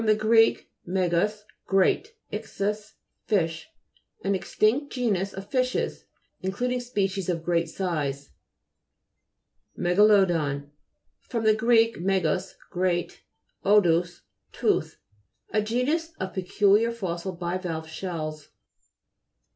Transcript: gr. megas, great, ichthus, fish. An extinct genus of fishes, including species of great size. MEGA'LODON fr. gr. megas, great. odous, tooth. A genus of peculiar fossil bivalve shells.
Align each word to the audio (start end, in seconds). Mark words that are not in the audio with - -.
gr. 0.17 0.35
megas, 0.83 1.45
great, 1.67 2.15
ichthus, 2.33 2.93
fish. 3.27 3.69
An 4.23 4.33
extinct 4.33 4.91
genus 4.91 5.31
of 5.31 5.45
fishes, 5.47 6.05
including 6.41 6.79
species 6.79 7.29
of 7.29 7.43
great 7.43 7.69
size. 7.69 8.31
MEGA'LODON 9.77 10.71
fr. 11.19 11.51
gr. 11.53 11.99
megas, 11.99 12.55
great. 12.71 13.21
odous, 13.63 14.21
tooth. 14.51 14.99
A 15.53 15.61
genus 15.61 16.13
of 16.19 16.33
peculiar 16.33 16.91
fossil 16.91 17.33
bivalve 17.33 17.87
shells. 17.87 18.49